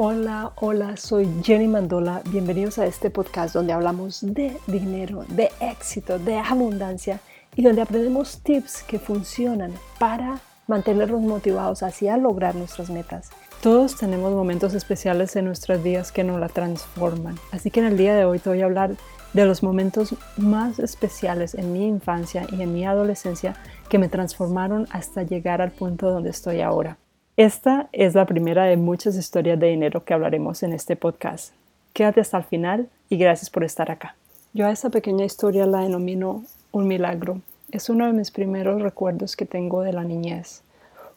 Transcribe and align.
Hola, 0.00 0.52
hola, 0.54 0.96
soy 0.96 1.28
Jenny 1.42 1.66
Mandola. 1.66 2.22
Bienvenidos 2.30 2.78
a 2.78 2.86
este 2.86 3.10
podcast 3.10 3.52
donde 3.52 3.72
hablamos 3.72 4.20
de 4.22 4.56
dinero, 4.68 5.24
de 5.28 5.50
éxito, 5.58 6.20
de 6.20 6.36
abundancia 6.38 7.18
y 7.56 7.64
donde 7.64 7.82
aprendemos 7.82 8.38
tips 8.44 8.84
que 8.84 9.00
funcionan 9.00 9.72
para 9.98 10.38
mantenernos 10.68 11.20
motivados 11.20 11.82
hacia 11.82 12.16
lograr 12.16 12.54
nuestras 12.54 12.90
metas. 12.90 13.30
Todos 13.60 13.96
tenemos 13.96 14.32
momentos 14.32 14.72
especiales 14.72 15.34
en 15.34 15.46
nuestras 15.46 15.82
vidas 15.82 16.12
que 16.12 16.22
nos 16.22 16.38
la 16.38 16.48
transforman. 16.48 17.36
Así 17.50 17.72
que 17.72 17.80
en 17.80 17.86
el 17.86 17.96
día 17.96 18.14
de 18.14 18.24
hoy 18.24 18.38
te 18.38 18.50
voy 18.50 18.62
a 18.62 18.66
hablar 18.66 18.94
de 19.32 19.46
los 19.46 19.64
momentos 19.64 20.14
más 20.36 20.78
especiales 20.78 21.56
en 21.56 21.72
mi 21.72 21.84
infancia 21.84 22.46
y 22.52 22.62
en 22.62 22.72
mi 22.72 22.86
adolescencia 22.86 23.56
que 23.88 23.98
me 23.98 24.08
transformaron 24.08 24.86
hasta 24.92 25.24
llegar 25.24 25.60
al 25.60 25.72
punto 25.72 26.08
donde 26.08 26.30
estoy 26.30 26.60
ahora. 26.60 26.98
Esta 27.38 27.88
es 27.92 28.16
la 28.16 28.26
primera 28.26 28.64
de 28.64 28.76
muchas 28.76 29.14
historias 29.14 29.60
de 29.60 29.68
dinero 29.68 30.04
que 30.04 30.12
hablaremos 30.12 30.64
en 30.64 30.72
este 30.72 30.96
podcast. 30.96 31.54
Quédate 31.92 32.20
hasta 32.20 32.38
el 32.38 32.42
final 32.42 32.88
y 33.08 33.16
gracias 33.16 33.48
por 33.48 33.62
estar 33.62 33.92
acá. 33.92 34.16
Yo 34.54 34.66
a 34.66 34.72
esta 34.72 34.90
pequeña 34.90 35.24
historia 35.24 35.64
la 35.64 35.82
denomino 35.82 36.42
un 36.72 36.88
milagro. 36.88 37.40
Es 37.70 37.90
uno 37.90 38.06
de 38.06 38.12
mis 38.12 38.32
primeros 38.32 38.82
recuerdos 38.82 39.36
que 39.36 39.46
tengo 39.46 39.82
de 39.82 39.92
la 39.92 40.02
niñez. 40.02 40.64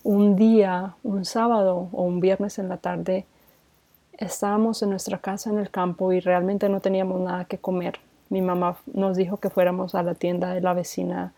Un 0.03 0.35
día, 0.35 0.93
un 1.01 1.25
sábado 1.25 1.89
o 1.91 2.03
un 2.03 2.19
viernes 2.19 2.59
en 2.59 2.69
la 2.69 2.77
tarde, 2.77 3.25
estábamos 4.19 4.83
en 4.83 4.91
nuestra 4.91 5.17
casa 5.17 5.49
en 5.49 5.57
el 5.57 5.71
campo 5.71 6.13
y 6.13 6.19
realmente 6.19 6.69
no 6.69 6.81
teníamos 6.81 7.19
nada 7.19 7.45
que 7.45 7.57
comer. 7.57 7.99
Mi 8.29 8.43
mamá 8.43 8.77
nos 8.93 9.17
dijo 9.17 9.37
que 9.37 9.49
fuéramos 9.49 9.95
a 9.95 10.03
la 10.03 10.13
tienda 10.13 10.53
de 10.53 10.61
la 10.61 10.75
vecina 10.75 11.33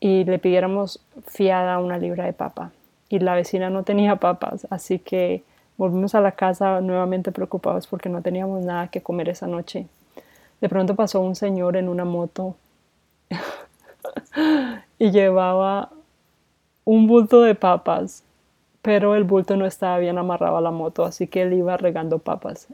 y 0.00 0.24
le 0.24 0.40
pidiéramos 0.40 1.00
fiada 1.28 1.78
una 1.78 1.98
libra 1.98 2.24
de 2.24 2.32
papa 2.32 2.72
y 3.08 3.18
la 3.18 3.34
vecina 3.34 3.70
no 3.70 3.82
tenía 3.82 4.16
papas, 4.16 4.66
así 4.70 4.98
que 4.98 5.42
volvimos 5.76 6.14
a 6.14 6.20
la 6.20 6.32
casa 6.32 6.80
nuevamente 6.80 7.32
preocupados 7.32 7.86
porque 7.86 8.08
no 8.08 8.22
teníamos 8.22 8.64
nada 8.64 8.88
que 8.88 9.02
comer 9.02 9.28
esa 9.28 9.46
noche. 9.46 9.86
De 10.60 10.68
pronto 10.68 10.94
pasó 10.94 11.20
un 11.20 11.36
señor 11.36 11.76
en 11.76 11.88
una 11.88 12.04
moto 12.04 12.56
y 14.98 15.10
llevaba 15.10 15.90
un 16.84 17.06
bulto 17.06 17.42
de 17.42 17.54
papas, 17.54 18.24
pero 18.82 19.14
el 19.14 19.24
bulto 19.24 19.56
no 19.56 19.66
estaba 19.66 19.98
bien 19.98 20.18
amarrado 20.18 20.56
a 20.56 20.60
la 20.60 20.70
moto, 20.70 21.04
así 21.04 21.26
que 21.26 21.42
él 21.42 21.52
iba 21.52 21.76
regando 21.76 22.18
papas 22.18 22.68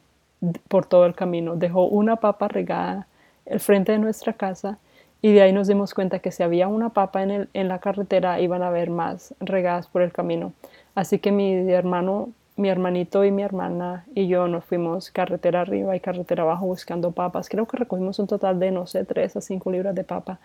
por 0.69 0.87
todo 0.87 1.07
el 1.07 1.15
camino. 1.15 1.57
Dejó 1.57 1.87
una 1.87 2.17
papa 2.17 2.49
regada 2.49 3.07
el 3.47 3.61
frente 3.61 3.93
de 3.93 3.99
nuestra 3.99 4.33
casa 4.33 4.79
y 5.25 5.33
de 5.33 5.41
ahí 5.41 5.55
nos 5.55 5.69
dimos 5.69 5.95
cuenta 5.95 6.19
que 6.19 6.31
si 6.31 6.43
había 6.43 6.69
una 6.69 6.91
papa 6.91 7.23
en, 7.23 7.31
el, 7.31 7.49
en 7.55 7.69
la 7.69 7.79
carretera 7.79 8.41
iban 8.41 8.63
a 8.63 8.67
haber 8.67 8.91
más 8.91 9.35
regadas 9.41 9.87
por 9.87 10.03
el 10.03 10.13
camino. 10.13 10.53
Así 10.95 11.19
que 11.19 11.33
mi 11.33 11.55
hermano, 11.73 12.29
mi 12.57 12.69
hermanito 12.69 13.25
y 13.25 13.31
mi 13.31 13.43
hermana 13.43 14.05
y 14.15 14.27
yo 14.27 14.49
nos 14.49 14.67
fuimos 14.67 15.11
carretera 15.11 15.63
arriba 15.63 15.97
y 15.97 16.01
carretera 16.01 16.43
abajo 16.43 16.67
buscando 16.67 17.13
papas. 17.13 17.49
Creo 17.49 17.67
que 17.67 17.79
recogimos 17.79 18.19
un 18.19 18.27
total 18.27 18.61
de, 18.61 18.71
no 18.71 18.87
sé, 18.87 19.07
3 19.07 19.37
a 19.37 19.41
5 19.41 19.71
libras 19.71 19.95
de 19.95 20.05
papa. 20.05 20.41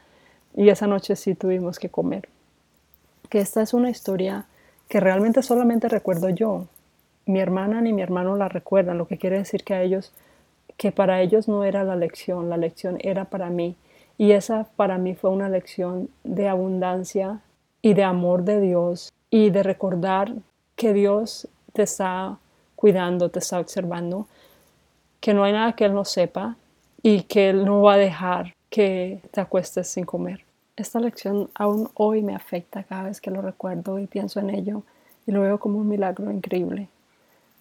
Y 0.56 0.70
esa 0.70 0.88
noche 0.88 1.18
sí 1.18 1.36
tuvimos 1.36 1.78
que 1.78 1.90
comer. 1.90 2.30
Que 3.28 3.42
esta 3.42 3.62
es 3.62 3.74
una 3.74 3.90
historia 3.90 4.46
que 4.88 5.02
realmente 5.02 5.44
solamente 5.44 5.90
recuerdo 5.90 6.30
yo. 6.30 6.68
Mi 7.26 7.42
hermana 7.42 7.82
ni 7.82 7.92
mi 7.92 8.02
hermano 8.02 8.38
la 8.38 8.48
recuerdan, 8.48 8.98
lo 8.98 9.10
que 9.10 9.18
quiere 9.18 9.40
decir 9.40 9.66
que 9.66 9.74
a 9.74 9.82
ellos, 9.82 10.14
que 10.78 10.94
para 10.94 11.20
ellos 11.20 11.50
no 11.50 11.66
era 11.66 11.84
la 11.84 11.98
lección, 11.98 12.50
la 12.50 12.56
lección 12.56 12.98
era 13.02 13.26
para 13.26 13.50
mí 13.50 13.76
y 14.20 14.34
esa 14.34 14.66
para 14.76 14.98
mí 14.98 15.16
fue 15.16 15.30
una 15.30 15.48
lección 15.48 16.10
de 16.26 16.50
abundancia 16.50 17.40
y 17.82 17.94
de 17.94 18.04
amor 18.04 18.44
de 18.44 18.60
Dios 18.60 19.14
y 19.32 19.50
de 19.50 19.64
recordar 19.64 20.34
que 20.76 20.92
Dios 20.92 21.48
te 21.72 21.84
está 21.84 22.38
cuidando, 22.76 23.30
te 23.30 23.40
está 23.40 23.62
observando, 23.62 24.28
que 25.22 25.34
no 25.34 25.46
hay 25.46 25.54
nada 25.54 25.72
que 25.72 25.86
Él 25.86 25.94
no 25.94 26.04
sepa 26.04 26.58
y 27.02 27.24
que 27.24 27.50
Él 27.50 27.64
no 27.64 27.82
va 27.82 27.94
a 27.94 27.98
dejar 27.98 28.56
que 28.70 29.22
te 29.32 29.40
acuestes 29.40 29.88
sin 29.88 30.04
comer. 30.04 30.44
Esta 30.76 31.00
lección 31.00 31.50
aún 31.56 31.90
hoy 31.94 32.22
me 32.22 32.36
afecta 32.36 32.84
cada 32.84 33.04
vez 33.04 33.22
que 33.22 33.32
lo 33.32 33.42
recuerdo 33.42 34.00
y 34.00 34.08
pienso 34.08 34.42
en 34.42 34.50
ello 34.50 34.84
y 35.28 35.32
lo 35.32 35.42
veo 35.42 35.60
como 35.62 35.80
un 35.80 35.88
milagro 35.88 36.30
increíble. 36.30 36.90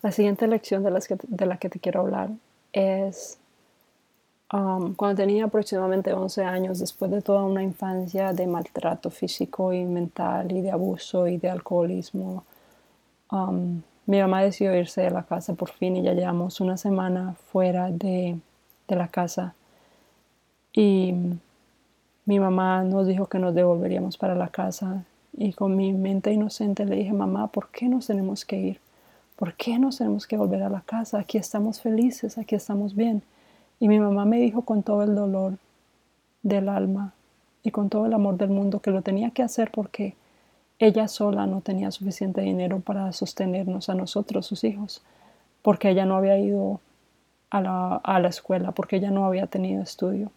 La 0.03 0.11
siguiente 0.11 0.49
lección 0.49 0.83
de, 0.83 1.19
de 1.23 1.47
la 1.47 1.57
que 1.59 1.69
te 1.69 1.79
quiero 1.79 2.01
hablar 2.01 2.31
es 2.73 3.39
Um, 4.51 4.95
cuando 4.95 5.17
tenía 5.17 5.45
aproximadamente 5.45 6.13
11 6.15 6.43
años, 6.45 6.79
después 6.79 7.11
de 7.11 7.21
toda 7.21 7.45
una 7.45 7.63
infancia 7.63 8.33
de 8.33 8.47
maltrato 8.47 9.11
físico 9.11 9.75
y 9.75 9.85
mental 9.85 10.51
y 10.53 10.63
de 10.63 10.71
abuso 10.71 11.27
y 11.27 11.37
de 11.37 11.51
alcoholismo, 11.51 12.45
mi 14.07 14.21
mamá 14.21 14.43
decidió 14.43 14.75
irse 14.75 15.03
de 15.03 15.11
la 15.11 15.23
casa 15.25 15.53
por 15.53 15.71
fin 15.71 15.97
y 15.97 16.03
ya 16.03 16.15
llevamos 16.15 16.61
una 16.61 16.79
semana 16.79 17.35
fuera 17.53 17.91
de, 17.91 18.39
de 18.89 18.97
la 18.97 19.09
casa. 19.09 19.55
Y 20.73 21.15
mi 22.25 22.41
mamá 22.41 22.85
nos 22.85 23.07
dijo 23.07 23.27
que 23.27 23.39
nos 23.39 23.55
devolveríamos 23.55 24.17
para 24.17 24.35
la 24.35 24.49
casa 24.49 25.05
y 25.37 25.53
con 25.53 25.77
mi 25.77 25.93
mente 25.93 26.33
inocente 26.33 26.87
le 26.87 26.97
dije, 26.97 27.13
mamá, 27.13 27.49
¿por 27.49 27.69
qué 27.69 27.89
nos 27.89 28.07
tenemos 28.07 28.47
que 28.47 28.57
ir? 28.57 28.81
¿Por 29.37 29.55
qué 29.55 29.79
nos 29.79 29.99
tenemos 29.99 30.27
que 30.27 30.37
volver 30.37 30.63
a 30.63 30.71
la 30.71 30.81
casa? 30.81 31.19
Aquí 31.19 31.37
estamos 31.37 31.81
felices, 31.81 32.39
aquí 32.39 32.55
estamos 32.55 32.95
bien. 32.95 33.23
Y 33.81 33.89
mi 33.89 33.99
mamá 33.99 34.25
me 34.25 34.39
dijo 34.39 34.63
con 34.63 34.83
todo 34.83 35.03
el 35.03 35.15
dolor 35.15 35.59
del 36.43 36.69
alma 36.69 37.13
y 37.63 37.71
con 37.71 37.89
todo 37.89 38.07
el 38.07 38.15
amor 38.15 38.37
del 38.37 38.51
mundo 38.51 38.81
que 38.81 38.91
lo 38.91 39.03
tenía 39.03 39.31
que 39.31 39.43
hacer 39.43 39.71
porque 39.71 40.15
ella 40.79 41.09
sola 41.09 41.47
no 41.47 41.61
tenía 41.61 41.91
suficiente 41.91 42.41
dinero 42.41 42.81
para 42.81 43.13
sostenernos 43.13 43.89
a 43.89 43.95
nosotros, 43.95 44.47
sus 44.47 44.63
hijos, 44.65 45.03
porque 45.63 45.91
ella 45.91 46.07
no 46.07 46.17
había 46.17 46.39
ido 46.39 46.81
a 47.51 47.61
la, 47.61 48.29
escuela, 48.29 48.73
porque 48.73 48.97
ella 48.97 49.11
no 49.11 49.27
había 49.27 49.47
tenido 49.47 49.83
estudio. 49.83 50.31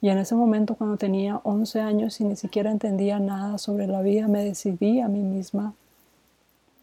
Y 0.00 0.08
en 0.08 0.16
ese 0.16 0.34
momento, 0.34 0.76
cuando 0.76 0.96
tenía 0.96 1.40
11 1.44 1.80
años 1.80 2.20
y 2.20 2.24
ni 2.24 2.36
siquiera 2.36 2.70
entendía 2.70 3.18
nada 3.18 3.58
sobre 3.58 3.86
la 3.86 4.00
vida, 4.00 4.28
me 4.28 4.44
decidí 4.44 5.00
a 5.00 5.08
mí 5.08 5.20
misma 5.20 5.74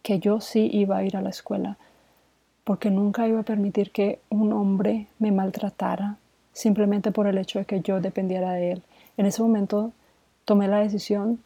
que 0.02 0.20
yo 0.20 0.40
sí 0.40 0.70
iba 0.72 0.98
a 0.98 1.04
ir 1.04 1.16
a 1.16 1.22
la 1.22 1.30
escuela 1.30 1.78
porque 2.68 2.90
nunca 2.90 3.26
iba 3.26 3.40
a 3.40 3.44
permitir 3.44 3.92
que 3.92 4.20
un 4.28 4.52
hombre 4.52 5.06
me 5.18 5.32
maltratara 5.32 6.18
simplemente 6.52 7.12
por 7.12 7.26
el 7.26 7.38
hecho 7.38 7.58
de 7.58 7.64
que 7.64 7.80
yo 7.80 8.02
dependiera 8.02 8.52
de 8.52 8.72
él. 8.72 8.82
En 9.16 9.24
ese 9.24 9.40
momento 9.40 9.92
tomé 10.44 10.68
la 10.68 10.80
decisión 10.80 11.40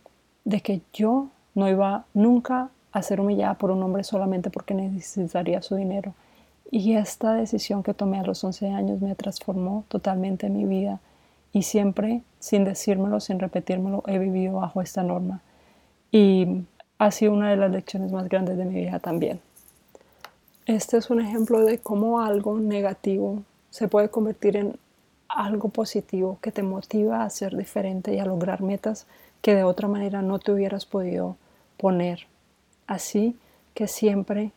de 0.45 0.63
que 0.63 0.81
yo 0.93 1.29
no 1.55 1.69
iba 1.69 2.07
nunca 2.13 2.71
a 2.91 3.03
ser 3.03 3.21
humillada 3.21 3.55
por 3.55 3.71
un 3.71 3.85
hombre 3.85 4.03
solamente 4.03 4.51
porque 4.51 4.75
necesitaría 4.75 5.63
su 5.63 5.77
dinero. 5.77 6.13
Y 6.73 6.95
esta 6.95 7.35
decisión 7.35 7.85
que 7.85 7.95
tomé 7.95 8.19
a 8.19 8.25
los 8.25 8.43
11 8.43 8.71
años 8.71 9.01
me 9.01 9.15
transformó 9.15 9.85
totalmente 9.87 10.51
mi 10.51 10.65
vida 10.65 10.99
y 11.53 11.63
siempre, 11.63 12.23
sin 12.41 12.65
decírmelo, 12.65 13.21
sin 13.21 13.39
repetírmelo, 13.39 14.03
he 14.09 14.19
vivido 14.19 14.55
bajo 14.55 14.83
esta 14.83 15.05
norma. 15.05 15.41
Y 16.11 16.65
ha 16.99 17.13
sido 17.13 17.33
una 17.33 17.49
de 17.49 17.59
las 17.59 17.71
lecciones 17.71 18.11
más 18.11 18.29
grandes 18.29 18.59
de 18.59 18.65
mi 18.65 18.75
vida 18.75 18.99
también. 18.99 19.39
Este 20.67 20.97
es 20.97 21.11
un 21.11 21.21
ejemplo 21.21 21.65
de 21.65 21.79
cómo 21.79 22.21
algo 22.21 22.61
negativo 22.61 23.43
se 23.71 23.89
puede 23.89 24.11
convertir 24.11 24.57
en 24.57 24.77
algo 25.29 25.71
positivo 25.71 26.39
que 26.41 26.53
te 26.53 26.63
motiva 26.63 27.25
a 27.25 27.31
ser 27.31 27.57
diferente 27.57 28.15
y 28.15 28.21
a 28.21 28.25
lograr 28.25 28.63
metas 28.63 29.07
que 29.41 29.57
de 29.57 29.65
otra 29.65 29.89
manera 29.89 30.23
no 30.23 30.39
te 30.39 30.53
hubieras 30.53 30.87
podido 30.87 31.37
poner. 31.79 32.29
Así 32.87 33.37
que 33.75 33.89
siempre 33.89 34.53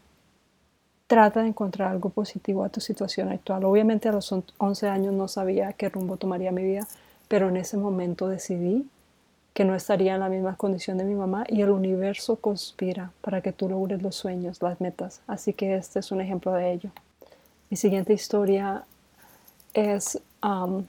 trata 1.08 1.42
de 1.42 1.48
encontrar 1.48 1.92
algo 1.92 2.10
positivo 2.10 2.64
a 2.64 2.70
tu 2.70 2.82
situación 2.82 3.30
actual. 3.30 3.64
Obviamente 3.64 4.08
a 4.08 4.12
los 4.12 4.32
11 4.32 4.88
años 4.88 5.14
no 5.14 5.28
sabía 5.28 5.74
qué 5.74 5.90
rumbo 5.90 6.18
tomaría 6.18 6.52
mi 6.52 6.64
vida, 6.64 6.88
pero 7.28 7.50
en 7.50 7.58
ese 7.58 7.78
momento 7.78 8.28
decidí 8.28 8.88
que 9.56 9.64
no 9.64 9.74
estaría 9.74 10.16
en 10.16 10.20
la 10.20 10.28
misma 10.28 10.58
condición 10.58 10.98
de 10.98 11.06
mi 11.06 11.16
mamá 11.16 11.46
y 11.48 11.62
el 11.62 11.70
universo 11.70 12.36
conspira 12.36 13.14
para 13.22 13.40
que 13.40 13.54
tú 13.54 13.70
logres 13.70 14.02
los 14.02 14.14
sueños, 14.14 14.62
las 14.62 14.82
metas. 14.82 15.22
Así 15.28 15.54
que 15.54 15.78
este 15.78 16.00
es 16.00 16.12
un 16.12 16.20
ejemplo 16.20 16.52
de 16.52 16.74
ello. 16.74 16.90
Mi 17.70 17.78
siguiente 17.78 18.12
historia 18.12 18.84
es 19.74 20.22
um, 20.44 20.84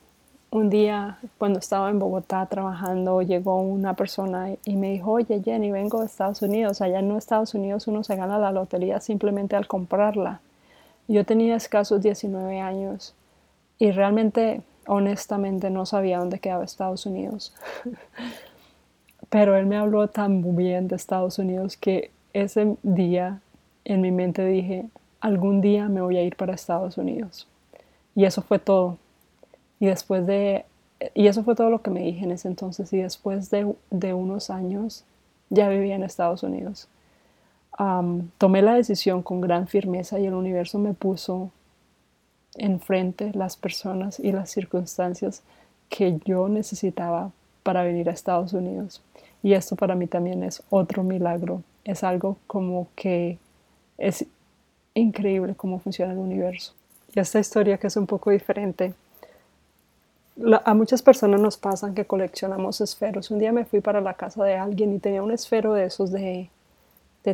un 0.51 0.69
día 0.69 1.19
cuando 1.39 1.61
estaba 1.61 1.91
en 1.91 2.01
Bogotá 2.01 2.45
trabajando, 2.47 3.23
llegó 3.23 3.63
una 3.63 3.95
persona 3.95 4.57
y 4.65 4.75
me 4.75 4.91
dijo, 4.91 5.13
oye 5.13 5.41
Jenny, 5.45 5.71
vengo 5.71 6.01
de 6.01 6.07
Estados 6.07 6.43
Unidos. 6.43 6.81
Allá 6.81 6.99
en 6.99 7.13
Estados 7.13 7.55
Unidos 7.55 7.87
uno 7.87 8.03
se 8.03 8.17
gana 8.17 8.37
la 8.37 8.51
lotería 8.51 9.01
simplemente 9.01 9.55
al 9.55 9.69
comprarla. 9.69 10.41
Yo 11.07 11.25
tenía 11.25 11.55
escasos 11.55 12.03
19 12.03 12.61
años 12.61 13.15
y 13.79 13.93
realmente, 13.93 14.63
honestamente, 14.89 15.71
no 15.71 15.87
sabía 15.87 16.19
dónde 16.19 16.41
quedaba 16.41 16.65
Estados 16.65 17.07
Unidos. 17.07 17.55
Pero 19.31 19.57
él 19.57 19.67
me 19.67 19.77
habló 19.77 20.09
tan 20.09 20.57
bien 20.57 20.89
de 20.89 20.97
Estados 20.97 21.39
Unidos 21.39 21.77
que 21.77 22.11
ese 22.33 22.77
día 22.83 23.41
en 23.85 24.01
mi 24.01 24.11
mente 24.11 24.45
dije, 24.45 24.87
algún 25.21 25.61
día 25.61 25.89
me 25.89 26.01
voy 26.01 26.17
a 26.17 26.23
ir 26.23 26.37
para 26.37 26.55
Estados 26.55 26.99
Unidos. 26.99 27.49
Y 28.15 28.25
eso 28.25 28.43
fue 28.43 28.59
todo. 28.59 28.99
Y 29.81 29.87
después 29.87 30.27
de, 30.27 30.65
y 31.15 31.27
eso 31.27 31.45
fue 31.45 31.55
todo 31.55 31.71
lo 31.71 31.83
que 31.83 31.91
me 31.91 32.01
dije 32.01 32.25
en 32.25 32.33
ese 32.33 32.49
entonces. 32.49 32.93
Y 32.93 32.99
después 32.99 33.51
de, 33.51 34.15
unos 34.15 34.51
años 34.51 35.05
ya 35.51 35.69
vivía 35.69 35.95
en 35.95 36.03
Estados 36.03 36.43
Unidos. 36.43 36.89
tomé 38.39 38.63
la 38.63 38.75
decisión 38.75 39.23
con 39.23 39.41
gran 39.41 39.69
firmeza 39.69 40.19
y 40.19 40.27
el 40.27 40.35
universo 40.35 40.79
me 40.79 40.95
puso 40.95 41.51
enfrente 42.55 43.33
las 43.35 43.57
personas 43.57 44.19
y 44.19 44.33
las 44.33 44.51
circunstancias 44.51 45.43
que 45.89 46.19
yo 46.25 46.49
necesitaba 46.49 47.31
para 47.67 47.83
venir 47.83 48.09
a 48.09 48.13
Estados 48.13 48.53
Unidos. 48.53 49.03
Y 49.43 49.55
esto 49.55 49.75
para 49.75 49.97
mí 49.97 50.07
también 50.07 50.45
es 50.45 50.63
otro 50.71 51.03
milagro. 51.03 51.65
Es 51.85 52.05
algo 52.05 52.37
como 52.47 52.87
que 52.95 53.39
es 53.99 54.25
increíble 54.95 55.57
cómo 55.57 55.81
funciona 55.81 56.13
el 56.13 56.19
universo. 56.19 56.75
Y 57.13 57.19
esta 57.19 57.41
historia 57.41 57.77
que 57.77 57.89
es 57.89 57.97
un 57.97 58.07
poco 58.07 58.31
diferente. 58.31 58.95
a 60.65 60.75
muchas 60.75 61.03
personas 61.03 61.41
nos 61.41 61.57
pasan 61.57 61.93
que 61.93 62.05
coleccionamos 62.05 62.81
esferos. 62.81 63.33
Un 63.33 63.41
día 63.41 63.51
me 63.51 63.65
fui 63.65 63.81
para 63.81 64.01
la 64.01 64.15
casa 64.15 64.45
de 64.45 64.55
alguien 64.55 64.95
y 64.95 65.01
tenía 65.01 65.25
un 65.25 65.33
esfero 65.33 65.75
de 65.75 65.87
esos 65.87 66.13
de, 66.13 66.49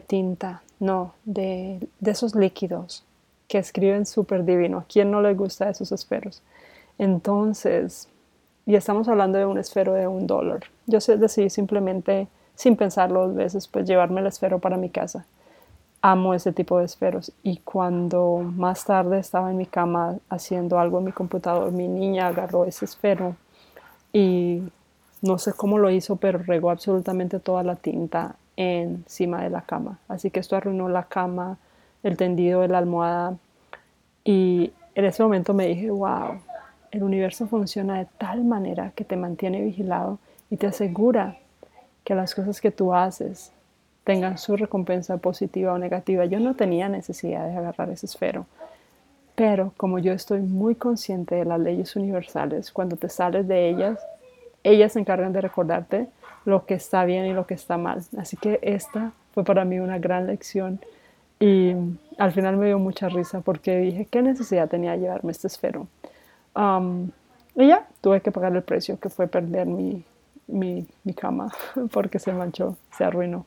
tinta, 0.06 0.62
no, 0.80 1.12
de, 1.26 1.78
de 2.00 2.10
esos 2.10 2.34
líquidos 2.34 3.04
que 3.48 3.58
escriben 3.58 4.06
súper 4.06 4.46
divino. 4.46 4.78
¿A 4.78 4.84
quién 4.84 5.10
no 5.10 5.20
le 5.20 5.34
gusta 5.34 5.68
esos 5.68 5.92
esferos? 5.92 6.40
Entonces, 6.96 8.08
y 8.66 8.76
estamos 8.76 9.08
hablando 9.08 9.38
de 9.38 9.46
un 9.46 9.58
esfero 9.58 9.92
de 9.94 10.06
un 10.06 10.26
dólar. 10.26 10.60
Yo 10.86 10.98
decidí 11.16 11.50
simplemente, 11.50 12.28
sin 12.54 12.76
pensarlo 12.76 13.26
dos 13.26 13.34
veces, 13.34 13.68
pues 13.68 13.86
llevarme 13.86 14.20
el 14.20 14.28
esfero 14.28 14.58
para 14.58 14.76
mi 14.76 14.90
casa. 14.90 15.26
Amo 16.00 16.34
ese 16.34 16.52
tipo 16.52 16.78
de 16.78 16.84
esferos. 16.84 17.32
Y 17.42 17.58
cuando 17.58 18.38
más 18.38 18.84
tarde 18.84 19.18
estaba 19.18 19.50
en 19.50 19.56
mi 19.56 19.66
cama 19.66 20.16
haciendo 20.28 20.78
algo 20.78 20.98
en 20.98 21.04
mi 21.04 21.12
computador, 21.12 21.72
mi 21.72 21.88
niña 21.88 22.28
agarró 22.28 22.64
ese 22.64 22.84
esfero 22.84 23.36
y 24.12 24.62
no 25.22 25.38
sé 25.38 25.52
cómo 25.52 25.78
lo 25.78 25.90
hizo, 25.90 26.16
pero 26.16 26.38
regó 26.38 26.70
absolutamente 26.70 27.38
toda 27.38 27.62
la 27.62 27.76
tinta 27.76 28.36
encima 28.56 29.42
de 29.42 29.50
la 29.50 29.62
cama. 29.62 29.98
Así 30.08 30.30
que 30.30 30.40
esto 30.40 30.56
arruinó 30.56 30.88
la 30.88 31.04
cama, 31.04 31.58
el 32.02 32.16
tendido 32.16 32.60
de 32.60 32.68
la 32.68 32.78
almohada. 32.78 33.36
Y 34.24 34.72
en 34.94 35.04
ese 35.04 35.22
momento 35.22 35.54
me 35.54 35.66
dije, 35.66 35.90
wow, 35.90 36.40
el 36.92 37.02
universo 37.02 37.48
funciona 37.48 37.98
de 37.98 38.06
tal 38.18 38.44
manera 38.44 38.92
que 38.94 39.04
te 39.04 39.16
mantiene 39.16 39.62
vigilado 39.62 40.18
y 40.50 40.58
te 40.58 40.66
asegura 40.66 41.38
que 42.04 42.14
las 42.14 42.34
cosas 42.34 42.60
que 42.60 42.70
tú 42.70 42.94
haces 42.94 43.50
tengan 44.04 44.36
su 44.36 44.56
recompensa 44.56 45.16
positiva 45.16 45.72
o 45.72 45.78
negativa. 45.78 46.26
Yo 46.26 46.38
no 46.38 46.54
tenía 46.54 46.88
necesidad 46.88 47.46
de 47.46 47.56
agarrar 47.56 47.88
ese 47.88 48.06
esfero, 48.06 48.46
pero 49.34 49.72
como 49.78 49.98
yo 49.98 50.12
estoy 50.12 50.40
muy 50.40 50.74
consciente 50.74 51.36
de 51.36 51.46
las 51.46 51.58
leyes 51.58 51.96
universales, 51.96 52.70
cuando 52.70 52.96
te 52.96 53.08
sales 53.08 53.48
de 53.48 53.70
ellas, 53.70 53.98
ellas 54.62 54.92
se 54.92 55.00
encargan 55.00 55.32
de 55.32 55.40
recordarte 55.40 56.08
lo 56.44 56.66
que 56.66 56.74
está 56.74 57.04
bien 57.06 57.24
y 57.24 57.32
lo 57.32 57.46
que 57.46 57.54
está 57.54 57.78
mal. 57.78 58.02
Así 58.18 58.36
que 58.36 58.58
esta 58.60 59.12
fue 59.32 59.44
para 59.44 59.64
mí 59.64 59.78
una 59.78 59.98
gran 59.98 60.26
lección 60.26 60.78
y 61.40 61.74
al 62.18 62.32
final 62.32 62.58
me 62.58 62.66
dio 62.66 62.78
mucha 62.78 63.08
risa 63.08 63.40
porque 63.40 63.78
dije, 63.78 64.06
¿qué 64.10 64.20
necesidad 64.20 64.68
tenía 64.68 64.92
de 64.92 64.98
llevarme 64.98 65.32
este 65.32 65.46
esfero? 65.46 65.86
Y 66.54 67.66
ya, 67.66 67.88
tuve 68.00 68.20
que 68.20 68.32
pagar 68.32 68.54
el 68.54 68.62
precio, 68.62 68.98
que 68.98 69.08
fue 69.08 69.26
perder 69.26 69.66
mi, 69.66 70.04
mi, 70.46 70.86
mi 71.04 71.14
cama 71.14 71.52
porque 71.92 72.18
se 72.18 72.32
manchó, 72.32 72.76
se 72.96 73.04
arruinó. 73.04 73.46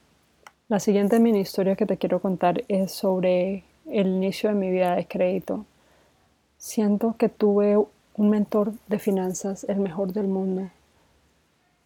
La 0.68 0.80
siguiente 0.80 1.20
mini 1.20 1.42
historia 1.42 1.76
que 1.76 1.86
te 1.86 1.98
quiero 1.98 2.20
contar 2.20 2.64
es 2.68 2.92
sobre 2.92 3.64
el 3.86 4.08
inicio 4.08 4.50
de 4.50 4.56
mi 4.56 4.72
vida 4.72 4.96
de 4.96 5.06
crédito. 5.06 5.66
Siento 6.58 7.16
que 7.18 7.30
tuve 7.30 7.78
un 7.78 8.30
mentor 8.30 8.74
de 8.88 8.98
finanzas, 8.98 9.66
el 9.66 9.78
mejor 9.78 10.14
del 10.14 10.28
mundo, 10.28 10.70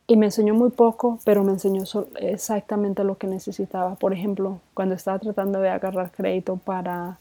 y 0.10 0.16
me 0.16 0.26
enseñó 0.26 0.56
muy 0.56 0.72
poco, 0.72 1.20
pero 1.24 1.44
me 1.44 1.52
enseñó 1.52 1.84
exactamente 2.16 3.04
lo 3.04 3.20
que 3.20 3.28
necesitaba. 3.28 3.94
Por 3.94 4.12
ejemplo, 4.12 4.60
cuando 4.74 4.96
estaba 4.96 5.20
tratando 5.20 5.60
de 5.60 5.70
agarrar 5.70 6.12
crédito 6.12 6.56
para, 6.58 7.20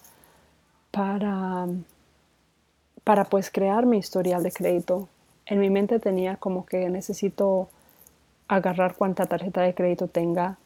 para, 0.90 1.66
para 3.08 3.24
pues 3.24 3.50
crear 3.50 3.86
mi 3.86 3.96
historial 3.96 4.42
de 4.42 4.52
crédito, 4.52 5.08
en 5.46 5.60
mi 5.60 5.70
mente 5.70 5.98
tenía 5.98 6.36
como 6.36 6.66
que 6.66 6.90
necesito 6.90 7.70
agarrar 8.48 8.96
cuánta 8.96 9.24
tarjeta 9.24 9.62
de 9.62 9.72
crédito 9.72 10.08
tenga 10.08 10.58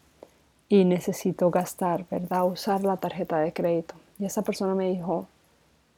y 0.67 0.83
necesito 0.83 1.51
gastar, 1.51 2.03
¿verdad? 2.11 2.45
Usar 2.45 2.83
la 2.83 2.97
tarjeta 2.97 3.39
de 3.39 3.53
crédito. 3.53 3.95
Y 4.19 4.25
esa 4.25 4.41
persona 4.41 4.75
me 4.75 4.89
dijo, 4.89 5.27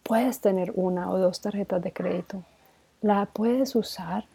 puedes 0.03 0.39
tener 0.39 0.71
una 0.75 1.09
o 1.09 1.17
dos 1.17 1.41
tarjetas 1.41 1.81
de 1.81 1.91
crédito, 1.91 2.43
la 3.01 3.25
puedes 3.25 3.73
usar 3.73 4.25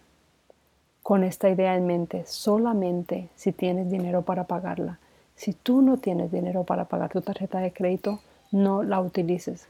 con 1.04 1.22
esta 1.22 1.48
idea 1.48 1.76
en 1.76 1.86
mente, 1.86 2.24
solamente 2.26 3.28
si 3.36 3.52
tienes 3.52 3.88
dinero 3.88 4.22
para 4.22 4.48
pagarla. 4.48 4.98
Si 5.36 5.52
tú 5.52 5.80
no 5.80 5.98
tienes 5.98 6.32
dinero 6.32 6.64
para 6.64 6.86
pagar 6.86 7.10
tu 7.12 7.20
tarjeta 7.20 7.60
de 7.60 7.72
crédito, 7.72 8.18
no 8.50 8.82
la 8.82 9.00
utilices. 9.00 9.68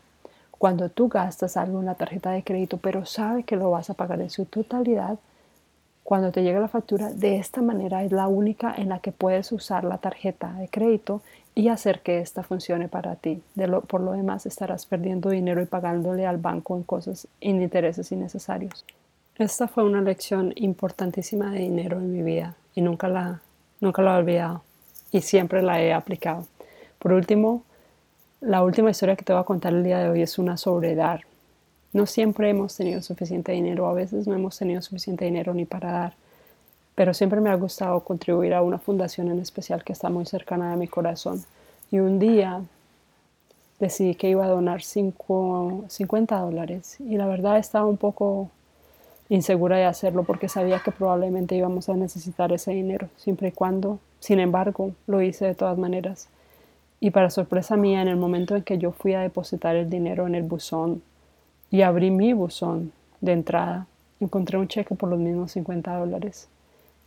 Cuando 0.60 0.90
tú 0.90 1.08
gastas 1.08 1.56
algo 1.56 1.80
en 1.80 1.86
la 1.86 1.94
tarjeta 1.94 2.32
de 2.32 2.44
crédito, 2.44 2.76
pero 2.76 3.06
sabes 3.06 3.46
que 3.46 3.56
lo 3.56 3.70
vas 3.70 3.88
a 3.88 3.94
pagar 3.94 4.20
en 4.20 4.28
su 4.28 4.44
totalidad, 4.44 5.18
cuando 6.02 6.32
te 6.32 6.42
llega 6.42 6.60
la 6.60 6.68
factura, 6.68 7.08
de 7.14 7.38
esta 7.38 7.62
manera 7.62 8.04
es 8.04 8.12
la 8.12 8.28
única 8.28 8.74
en 8.76 8.90
la 8.90 8.98
que 8.98 9.10
puedes 9.10 9.52
usar 9.52 9.84
la 9.84 9.96
tarjeta 9.96 10.52
de 10.52 10.68
crédito 10.68 11.22
y 11.54 11.68
hacer 11.68 12.00
que 12.00 12.20
ésta 12.20 12.42
funcione 12.42 12.88
para 12.88 13.16
ti. 13.16 13.42
por 13.86 14.02
lo 14.02 14.12
demás, 14.12 14.44
estarás 14.44 14.84
perdiendo 14.84 15.30
dinero 15.30 15.62
y 15.62 15.64
pagándole 15.64 16.26
al 16.26 16.36
banco 16.36 16.76
en 16.76 16.82
cosas 16.82 17.26
en 17.40 17.62
intereses 17.62 18.12
innecesarios. 18.12 18.84
Esta 19.36 19.66
fue 19.66 19.84
una 19.84 20.02
lección 20.02 20.52
importantísima 20.56 21.52
de 21.52 21.60
dinero 21.60 21.96
en 21.96 22.12
mi 22.12 22.20
vida 22.20 22.54
y 22.74 22.82
nunca 22.82 23.08
la, 23.08 23.40
nunca 23.80 24.02
la 24.02 24.14
he 24.14 24.18
olvidado 24.18 24.62
y 25.10 25.22
siempre 25.22 25.62
la 25.62 25.80
he 25.80 25.94
aplicado. 25.94 26.44
Por 26.98 27.12
último, 27.12 27.62
la 28.40 28.62
última 28.62 28.90
historia 28.90 29.16
que 29.16 29.24
te 29.24 29.32
voy 29.32 29.40
a 29.40 29.44
contar 29.44 29.74
el 29.74 29.84
día 29.84 29.98
de 29.98 30.08
hoy 30.08 30.22
es 30.22 30.38
una 30.38 30.56
sobre 30.56 30.94
dar. 30.94 31.22
No 31.92 32.06
siempre 32.06 32.48
hemos 32.48 32.74
tenido 32.74 33.02
suficiente 33.02 33.52
dinero, 33.52 33.86
a 33.86 33.92
veces 33.92 34.26
no 34.26 34.34
hemos 34.34 34.56
tenido 34.56 34.80
suficiente 34.80 35.26
dinero 35.26 35.52
ni 35.52 35.66
para 35.66 35.92
dar, 35.92 36.14
pero 36.94 37.12
siempre 37.12 37.40
me 37.40 37.50
ha 37.50 37.54
gustado 37.56 38.00
contribuir 38.00 38.54
a 38.54 38.62
una 38.62 38.78
fundación 38.78 39.28
en 39.28 39.40
especial 39.40 39.84
que 39.84 39.92
está 39.92 40.08
muy 40.08 40.24
cercana 40.24 40.72
a 40.72 40.76
mi 40.76 40.88
corazón. 40.88 41.44
Y 41.90 41.98
un 41.98 42.18
día 42.18 42.62
decidí 43.78 44.14
que 44.14 44.30
iba 44.30 44.44
a 44.44 44.48
donar 44.48 44.82
50 44.82 46.38
dólares 46.38 46.96
y 47.00 47.16
la 47.16 47.26
verdad 47.26 47.58
estaba 47.58 47.86
un 47.86 47.96
poco 47.96 48.50
insegura 49.28 49.76
de 49.76 49.84
hacerlo 49.84 50.24
porque 50.24 50.48
sabía 50.48 50.80
que 50.80 50.92
probablemente 50.92 51.56
íbamos 51.56 51.88
a 51.88 51.94
necesitar 51.94 52.52
ese 52.52 52.72
dinero, 52.72 53.08
siempre 53.16 53.48
y 53.48 53.52
cuando, 53.52 53.98
sin 54.18 54.40
embargo, 54.40 54.92
lo 55.06 55.20
hice 55.20 55.44
de 55.44 55.54
todas 55.54 55.76
maneras. 55.76 56.28
Y 57.00 57.10
para 57.10 57.30
sorpresa 57.30 57.76
mía, 57.76 58.02
en 58.02 58.08
el 58.08 58.16
momento 58.16 58.54
en 58.54 58.62
que 58.62 58.78
yo 58.78 58.92
fui 58.92 59.14
a 59.14 59.20
depositar 59.20 59.74
el 59.74 59.88
dinero 59.88 60.26
en 60.26 60.34
el 60.34 60.42
buzón 60.42 61.02
y 61.70 61.82
abrí 61.82 62.10
mi 62.10 62.32
buzón 62.34 62.92
de 63.20 63.32
entrada, 63.32 63.86
encontré 64.20 64.58
un 64.58 64.68
cheque 64.68 64.94
por 64.94 65.08
los 65.08 65.18
mismos 65.18 65.52
50 65.52 65.96
dólares. 65.96 66.48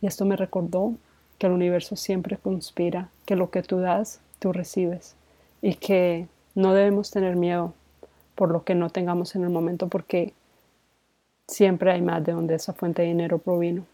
Y 0.00 0.06
esto 0.06 0.24
me 0.24 0.36
recordó 0.36 0.94
que 1.38 1.46
el 1.46 1.52
universo 1.52 1.96
siempre 1.96 2.36
conspira, 2.36 3.08
que 3.24 3.36
lo 3.36 3.50
que 3.50 3.62
tú 3.62 3.78
das, 3.78 4.20
tú 4.40 4.52
recibes. 4.52 5.14
Y 5.62 5.74
que 5.74 6.26
no 6.54 6.74
debemos 6.74 7.10
tener 7.10 7.36
miedo 7.36 7.72
por 8.34 8.50
lo 8.50 8.64
que 8.64 8.74
no 8.74 8.90
tengamos 8.90 9.36
en 9.36 9.44
el 9.44 9.50
momento, 9.50 9.88
porque 9.88 10.34
Siempre 11.46 11.92
hay 11.92 12.00
más 12.00 12.24
de 12.24 12.32
donde 12.32 12.54
esa 12.54 12.72
fuente 12.72 13.02
de 13.02 13.08
dinero 13.08 13.38
provino. 13.38 13.84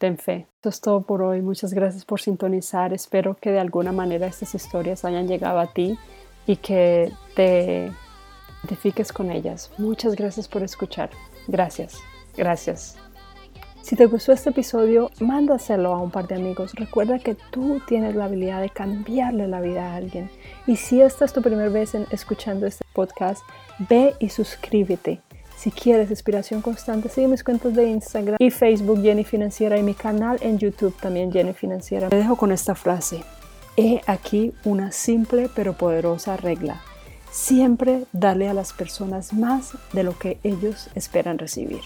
Ten 0.00 0.16
fe. 0.16 0.46
Esto 0.56 0.70
es 0.70 0.80
todo 0.80 1.02
por 1.02 1.20
hoy. 1.20 1.42
Muchas 1.42 1.74
gracias 1.74 2.06
por 2.06 2.22
sintonizar. 2.22 2.94
Espero 2.94 3.36
que 3.38 3.50
de 3.50 3.60
alguna 3.60 3.92
manera 3.92 4.26
estas 4.26 4.54
historias 4.54 5.04
hayan 5.04 5.28
llegado 5.28 5.58
a 5.58 5.74
ti 5.74 5.98
y 6.46 6.56
que 6.56 7.12
te 7.36 7.92
identifiques 8.64 9.12
con 9.12 9.30
ellas. 9.30 9.70
Muchas 9.76 10.16
gracias 10.16 10.48
por 10.48 10.62
escuchar. 10.62 11.10
Gracias. 11.48 11.98
Gracias. 12.34 12.96
Si 13.82 13.94
te 13.94 14.06
gustó 14.06 14.32
este 14.32 14.48
episodio, 14.48 15.10
mándaselo 15.20 15.92
a 15.92 15.98
un 15.98 16.10
par 16.10 16.26
de 16.28 16.36
amigos. 16.36 16.72
Recuerda 16.76 17.18
que 17.18 17.34
tú 17.34 17.82
tienes 17.86 18.14
la 18.14 18.24
habilidad 18.24 18.62
de 18.62 18.70
cambiarle 18.70 19.48
la 19.48 19.60
vida 19.60 19.92
a 19.92 19.96
alguien. 19.96 20.30
Y 20.66 20.76
si 20.76 21.02
esta 21.02 21.26
es 21.26 21.34
tu 21.34 21.42
primera 21.42 21.68
vez 21.68 21.94
en 21.94 22.06
escuchando 22.10 22.66
este 22.66 22.86
podcast, 22.94 23.42
ve 23.78 24.14
y 24.18 24.30
suscríbete 24.30 25.20
si 25.60 25.70
quieres 25.70 26.08
inspiración 26.08 26.62
constante, 26.62 27.10
sigue 27.10 27.28
mis 27.28 27.44
cuentas 27.44 27.74
de 27.74 27.86
Instagram 27.86 28.36
y 28.38 28.50
Facebook 28.50 29.02
Jenny 29.02 29.24
Financiera 29.24 29.76
y 29.76 29.82
mi 29.82 29.92
canal 29.92 30.38
en 30.40 30.58
YouTube 30.58 30.96
también 30.98 31.30
Jenny 31.30 31.52
Financiera. 31.52 32.08
Te 32.08 32.16
dejo 32.16 32.36
con 32.36 32.50
esta 32.50 32.74
frase. 32.74 33.22
He 33.76 34.00
aquí 34.06 34.54
una 34.64 34.90
simple 34.90 35.50
pero 35.54 35.74
poderosa 35.74 36.38
regla. 36.38 36.80
Siempre 37.30 38.04
dale 38.12 38.48
a 38.48 38.54
las 38.54 38.72
personas 38.72 39.34
más 39.34 39.72
de 39.92 40.02
lo 40.02 40.18
que 40.18 40.38
ellos 40.44 40.88
esperan 40.94 41.36
recibir. 41.36 41.82